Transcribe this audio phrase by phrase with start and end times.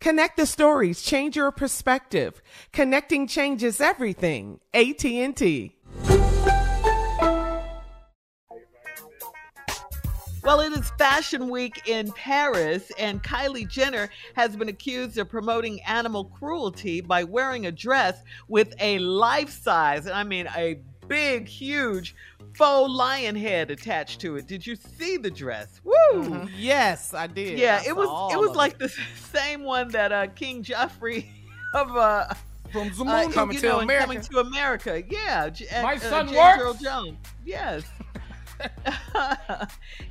[0.00, 2.42] Connect the stories, change your perspective.
[2.72, 4.60] Connecting changes everything.
[4.74, 5.72] AT&T.
[10.46, 15.82] Well, it is Fashion Week in Paris, and Kylie Jenner has been accused of promoting
[15.82, 22.14] animal cruelty by wearing a dress with a life size, I mean, a big, huge
[22.56, 24.46] faux lion head attached to it.
[24.46, 25.80] Did you see the dress?
[25.84, 25.92] Woo!
[26.14, 26.48] Mm-hmm.
[26.56, 27.58] Yes, I did.
[27.58, 28.78] Yeah, I it was it was like it.
[28.78, 28.88] the
[29.32, 31.26] same one that uh, King Joffrey
[31.74, 32.32] of uh
[32.72, 34.06] from uh, coming you to know, in America.
[34.06, 35.02] Coming to America.
[35.08, 36.62] Yeah, J- My uh, son James works.
[36.62, 37.18] Earl Jones.
[37.44, 37.84] Yes.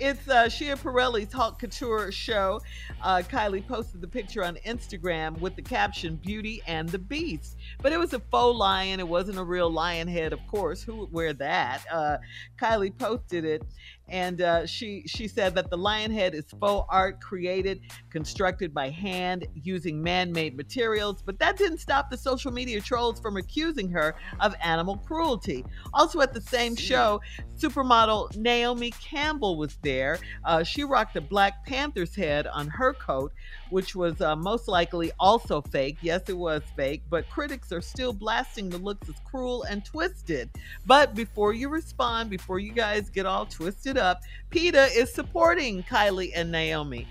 [0.00, 2.60] it's uh, Schiaparelli's Haute Couture show.
[3.02, 7.92] Uh, Kylie posted the picture on Instagram with the caption "Beauty and the Beast," but
[7.92, 9.00] it was a faux lion.
[9.00, 10.82] It wasn't a real lion head, of course.
[10.82, 11.84] Who would wear that?
[11.90, 12.18] Uh,
[12.58, 13.62] Kylie posted it,
[14.10, 18.90] and uh, she she said that the lion head is faux art created, constructed by
[18.90, 21.22] hand using man-made materials.
[21.22, 25.64] But that didn't stop the social media trolls from accusing her of animal cruelty.
[25.94, 27.20] Also, at the same show,
[27.56, 30.18] supermodel Naomi Campbell was there.
[30.44, 33.32] Uh, she rocked a Black Panther's head on her coat,
[33.70, 35.98] which was uh, most likely also fake.
[36.02, 40.50] Yes, it was fake, but critics are still blasting the looks as cruel and twisted.
[40.86, 44.20] But before you respond, before you guys get all twisted up,
[44.50, 47.06] PETA is supporting Kylie and Naomi.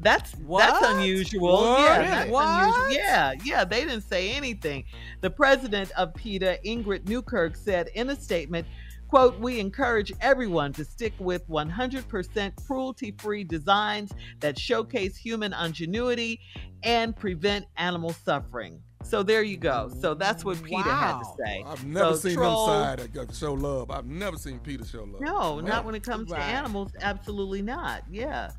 [0.00, 1.52] That's that's unusual.
[1.52, 1.80] What?
[1.80, 2.64] Yeah, that's What?
[2.64, 2.90] unusual.
[2.92, 4.84] Yeah, yeah, they didn't say anything.
[5.20, 8.66] The president of PETA, Ingrid Newkirk, said in a statement,
[9.14, 14.10] quote, we encourage everyone to stick with 100% cruelty-free designs
[14.40, 16.40] that showcase human ingenuity
[16.82, 18.82] and prevent animal suffering.
[19.04, 19.88] So there you go.
[20.00, 21.36] So that's what PETA had to Wow.
[21.46, 21.64] say.
[21.64, 23.88] I've never So seen troll- them side that show love.
[23.92, 25.20] I've never seen PETA show love.
[25.20, 26.38] No, not when it comes Right.
[26.40, 26.90] to animals.
[27.00, 28.02] Absolutely not.
[28.10, 28.50] Yeah.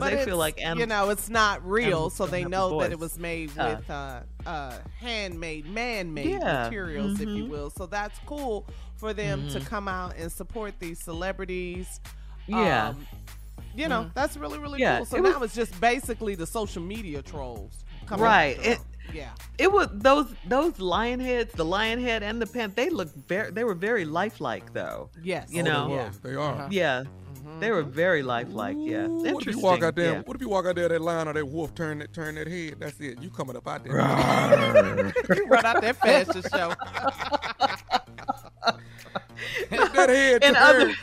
[0.00, 0.80] Because they feel like animals.
[0.80, 4.78] you know, it's not real, so they know that it was made with uh, uh,
[4.98, 6.64] handmade, man-made Yeah.
[6.64, 7.48] materials, if you Mhm.
[7.48, 7.70] will.
[7.70, 8.66] So that's cool
[8.96, 9.66] for them to Mhm.
[9.66, 12.00] come out and support these celebrities.
[12.46, 12.88] Yeah.
[12.90, 13.06] Um,
[13.74, 14.14] you know, Mhm.
[14.14, 15.06] that's really, really Yeah, cool.
[15.06, 17.72] So it now was- it's just basically the social media trolls.
[18.06, 18.58] coming Right.
[18.58, 18.86] after It- them.
[19.12, 19.30] Yeah.
[19.58, 22.72] It was those those lion heads, the lion head and the pen.
[22.74, 23.50] They look very.
[23.50, 25.10] They were very lifelike, though.
[25.22, 25.48] Yes.
[25.50, 25.88] You Oh, know.
[25.88, 26.18] they, was.
[26.20, 26.54] they are.
[26.54, 26.68] Uh-huh.
[26.70, 27.04] Yeah,
[27.60, 28.76] they were very lifelike.
[28.78, 29.34] Yeah, Ooh, interesting.
[29.34, 30.12] What if you walk out there?
[30.14, 30.20] yeah.
[30.22, 32.46] What if you walk out there that lion or that wolf turn that turn that
[32.48, 32.76] head?
[32.80, 33.20] That's it.
[33.20, 33.92] You coming up out there?
[35.36, 36.72] you run out that fashion show.
[39.70, 40.94] that head in other her.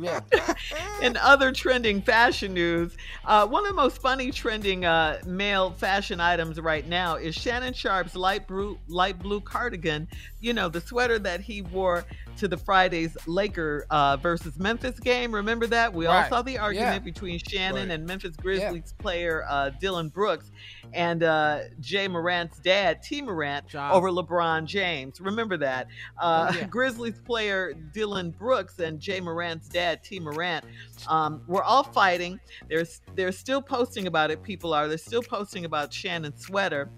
[0.00, 0.20] Yeah.
[1.02, 6.20] in other trending fashion news, uh, one of the most funny trending uh, male fashion
[6.20, 10.08] items right now is Shannon Sharpe's light blue light blue cardigan.
[10.40, 12.04] You know the sweater that he wore
[12.38, 15.34] to the Friday's Laker uh, versus Memphis game.
[15.34, 15.92] Remember that?
[15.92, 16.98] We all saw the argument Yeah.
[17.12, 17.94] between Shannon Right.
[17.94, 20.50] and Memphis Grizzlies player uh, Dillon Brooks
[20.94, 23.92] and uh, Ja Morant's dad, Tee Morant, Ja.
[23.92, 25.20] over LeBron James.
[25.20, 25.88] Remember that?
[26.18, 26.66] Uh, Oh, yeah.
[26.70, 30.64] Grizzlies player Dillon Brooks and Ja Morant's dad, Tee Morant,
[31.08, 32.38] um, were all fighting.
[32.68, 32.84] They're,
[33.14, 34.88] they're still posting about it, people are.
[34.88, 36.90] They're still posting about Shannon's sweater.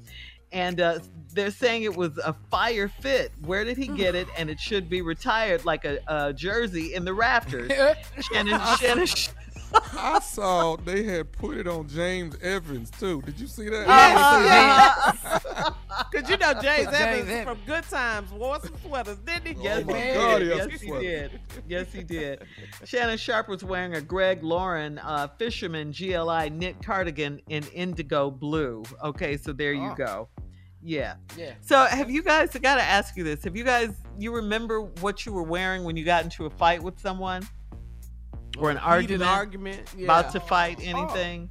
[0.53, 1.01] And uh,
[1.33, 3.33] they're saying it was a fire fit.
[3.45, 4.29] Where did he get it?
[4.39, 7.73] And it should be retired like a, a jersey in the rafters.
[8.33, 9.09] Shannon, Shannon,
[9.97, 13.23] I saw they had put it on James Evans too.
[13.23, 13.89] Did you see that?
[13.89, 15.41] Uh-huh.
[16.15, 17.45] Because you know James James Evans Evans.
[17.49, 19.63] from Good Times wore some sweaters, didn't he?
[19.65, 20.43] Yes, Oh my he God, did.
[20.53, 21.03] he has Yes, he sweaters.
[21.03, 21.41] did.
[21.69, 22.43] Yes, he did.
[22.85, 28.85] Shannon Sharpe was wearing a Greg Lauren uh, Fisherman GLI knit cardigan in indigo blue.
[29.03, 29.95] Okay, so there you Oh.
[29.97, 30.29] go.
[30.87, 31.15] Yeah.
[31.37, 31.55] Yeah.
[31.63, 32.55] So have you guys?
[32.55, 33.95] I got to ask you this: Have you guys?
[34.19, 37.43] You remember what you were wearing when you got into a fight with someone,
[38.59, 39.81] or an argument, argument.
[39.97, 40.05] Yeah.
[40.05, 41.49] about to fight anything?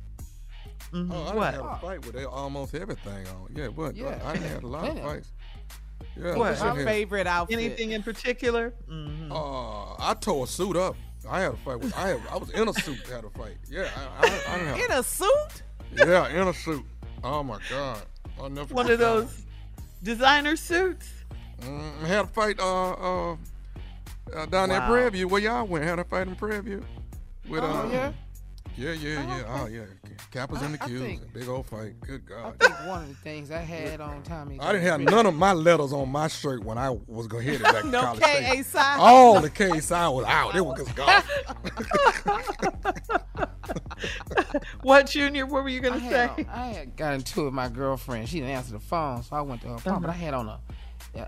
[0.92, 1.12] Mhm.
[1.12, 1.52] Oh, I what?
[1.52, 3.50] didn't a fight with almost everything on.
[3.56, 3.96] Yeah, what?
[3.96, 4.20] Yeah.
[4.24, 5.32] I didn't a lot of fights.
[6.16, 7.58] Yeah, what's My in favorite outfit.
[7.58, 8.74] Anything in particular?
[8.90, 9.32] Mhm.
[9.32, 10.96] Uh, I tore a suit up.
[11.28, 11.96] I had a fight with.
[11.98, 13.00] I had, I was in a suit.
[13.08, 13.58] Had a fight.
[13.70, 14.80] Yeah, I, I, I didn't have.
[14.80, 15.64] In a suit?
[15.96, 16.86] yeah, in a suit.
[17.24, 18.02] Oh my god,
[18.40, 18.74] I'll never.
[18.74, 19.44] One of those
[20.04, 21.10] designer suits.
[21.62, 22.60] Mm, had a fight.
[22.60, 23.32] Uh, uh,
[24.36, 24.88] uh down there in Wow.
[24.90, 25.28] Prairie View.
[25.30, 25.86] Where y'all went?
[25.86, 26.86] Had a fight in Prairie View.
[27.48, 28.12] With, Oh, uh, yeah?
[28.76, 29.44] Yeah, yeah, yeah.
[29.62, 29.82] Oh, yeah.
[30.32, 31.00] Kappas and the I- I Qs.
[31.00, 31.94] think- Big old fight.
[32.02, 32.56] Good God.
[32.60, 34.60] I think one of the things I had on Tommy.
[34.60, 37.52] I didn't have none of my letters on my shirt when I was going to
[37.52, 38.64] hit it back to No College KA Station.
[38.64, 39.00] sign?
[39.00, 40.56] All the K sign was out.
[40.56, 41.24] It was just gone.
[44.82, 45.46] What, Junior?
[45.46, 46.44] What were you I gonna had, say?
[46.44, 48.28] on- I had got into it with my girlfriend.
[48.28, 50.02] She didn't answer the phone, so I went to her phone.
[50.02, 50.60] But I had on a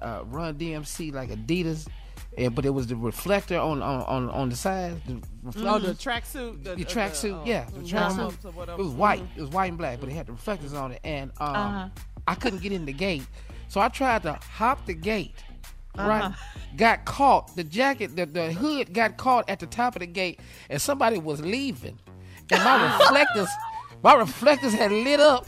[0.06, 1.88] uh, Run DMC like Adidas,
[2.38, 5.02] and, but it was the reflector on on on, on the side.
[5.08, 6.64] The reflector, Oh, the tracksuit.
[6.64, 8.70] The, the tracksuit, uh, yeah, the tracksuit.
[8.70, 9.24] It was white.
[9.36, 11.90] It was white and black, but it had the reflectors on it, and um, Uh-huh.
[12.28, 13.24] I couldn't get in the gate,
[13.68, 15.36] so I tried to hop the gate.
[15.98, 16.34] Right,
[16.76, 17.56] got caught.
[17.56, 21.20] The jacket, the, the hood got caught at the top of the gate, and somebody
[21.20, 21.98] was leaving,
[22.52, 23.48] and my reflectors,
[24.04, 25.48] my reflectors had lit up.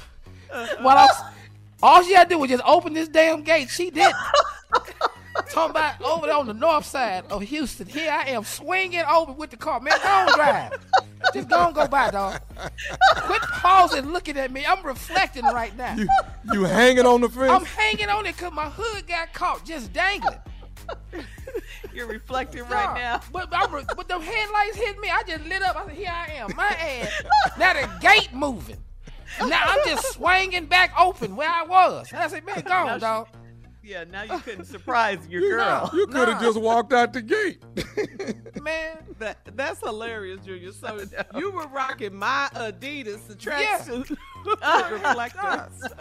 [0.80, 1.22] While I was,
[1.84, 3.70] all she had to do was just open this damn gate.
[3.70, 4.14] She did.
[5.50, 7.88] Talking about over there on the north side of Houston.
[7.88, 9.80] Here I am swinging over with the car.
[9.80, 10.74] Man, don't drive.
[11.34, 12.40] Just don't go by, dog.
[13.16, 14.66] Quit pausing looking at me.
[14.66, 15.96] I'm reflecting right now.
[15.96, 16.08] You,
[16.54, 17.52] you hanging on the fence?
[17.52, 20.38] I'm hanging on it because my hood got caught just dangling.
[21.94, 23.22] You're reflecting right now.
[23.32, 25.10] But, I, re- but the headlights hit me.
[25.10, 25.76] I just lit up.
[25.76, 26.56] I said, here I am.
[26.56, 27.24] My ass.
[27.58, 28.78] Now the gate moving.
[29.40, 32.12] Now I'm just swinging back open where I was.
[32.12, 33.28] And I said, man, go on, dog.
[33.88, 35.90] Yeah, now you couldn't surprise your you, girl.
[35.94, 36.48] You could have Nah.
[36.48, 37.64] just walked out the gate.
[38.62, 40.74] Man, That, that's hilarious, Junior.
[40.74, 41.06] So
[41.38, 43.78] you were rocking my Adidas, the Yeah.
[43.80, 44.18] tracksuit.
[44.92, 45.92] reflectors.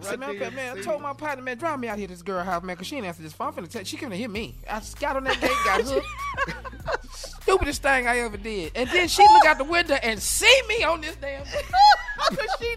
[0.00, 2.22] See, man, okay, man, I told my partner, man, drive me out here to this
[2.22, 3.48] girl house, man, because she ain't answer this phone.
[3.48, 4.56] I'm finna tell she couldn't hit me.
[4.70, 7.14] I just got on that gate, got hooked.
[7.14, 8.72] Stupidest thing I ever did.
[8.74, 11.44] And then she look out the window and see me on this damn.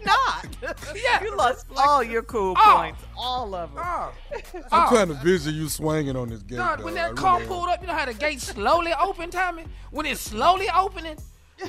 [0.00, 0.76] she not.
[1.02, 1.22] Yeah.
[1.22, 2.76] You lost all your cool Oh.
[2.76, 3.82] points, all of them.
[3.84, 4.12] Oh.
[4.54, 4.88] I'm Oh.
[4.90, 6.56] trying to vision you swinging on this gate.
[6.58, 6.84] God, dog.
[6.84, 7.48] when I that car really am.
[7.48, 9.64] pulled up, you know how the gate slowly opened, Tommy?
[9.90, 11.16] When it's slowly opening,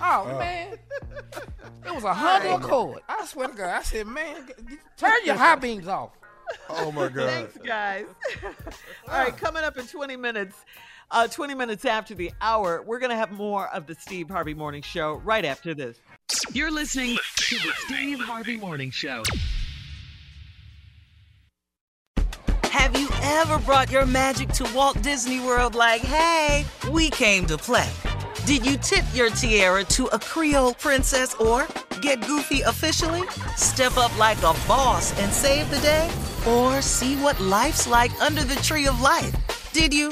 [0.01, 0.37] oh, uh.
[0.39, 0.77] man.
[1.85, 3.01] It was a Honda Accord.
[3.07, 3.69] I swear to God.
[3.69, 4.47] I said, man,
[4.97, 6.11] turn your high beams off.
[6.69, 7.29] Oh my God.
[7.29, 8.05] Thanks, guys.
[9.07, 10.55] All right, coming up in 20 minutes,
[11.11, 14.53] uh, 20 minutes after the hour, we're going to have more of the Steve Harvey
[14.53, 15.99] Morning Show right after this.
[16.53, 19.23] You're listening to the Steve Harvey Morning Show.
[22.65, 27.57] Have you ever brought your magic to Walt Disney World like, hey, we came to
[27.57, 27.89] play?
[28.45, 31.67] Did you tip your tiara to a Creole princess or
[32.01, 33.27] get goofy officially?
[33.57, 36.09] Step up like a boss and save the day?
[36.47, 39.35] Or see what life's like under the tree of life?
[39.73, 40.11] Did you?